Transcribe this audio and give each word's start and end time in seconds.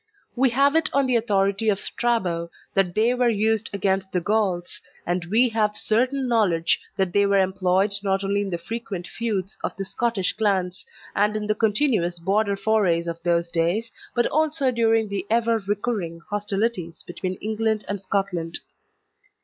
We 0.35 0.49
have 0.49 0.75
it 0.75 0.89
on 0.93 1.05
the 1.05 1.15
authority 1.15 1.69
of 1.69 1.79
Strabo 1.79 2.49
that 2.73 2.95
they 2.95 3.13
were 3.13 3.29
used 3.29 3.69
against 3.71 4.11
the 4.11 4.19
Gauls, 4.19 4.81
and 5.05 5.25
we 5.25 5.49
have 5.49 5.75
certain 5.75 6.27
knowledge 6.27 6.81
that 6.97 7.13
they 7.13 7.27
were 7.27 7.37
employed 7.37 7.93
not 8.01 8.23
only 8.23 8.41
in 8.41 8.49
the 8.49 8.57
frequent 8.57 9.05
feuds 9.05 9.59
of 9.63 9.77
the 9.77 9.85
Scottish 9.85 10.33
clans, 10.33 10.87
and 11.15 11.35
in 11.37 11.45
the 11.45 11.53
continuous 11.53 12.17
border 12.17 12.57
forays 12.57 13.05
of 13.05 13.21
those 13.21 13.49
days, 13.51 13.91
but 14.15 14.25
also 14.25 14.71
during 14.71 15.07
the 15.07 15.23
ever 15.29 15.59
recurring 15.59 16.19
hostilities 16.31 17.03
between 17.05 17.35
England 17.35 17.85
and 17.87 18.01
Scotland. 18.01 18.57